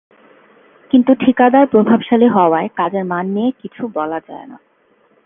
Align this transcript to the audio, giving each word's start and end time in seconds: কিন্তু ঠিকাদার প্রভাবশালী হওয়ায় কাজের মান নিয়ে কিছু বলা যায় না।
কিন্তু 0.91 1.11
ঠিকাদার 1.15 1.65
প্রভাবশালী 1.67 2.27
হওয়ায় 2.27 2.69
কাজের 2.75 3.05
মান 3.05 3.25
নিয়ে 3.27 3.51
কিছু 3.61 3.81
বলা 3.87 4.19
যায় 4.27 4.47
না। 4.47 4.57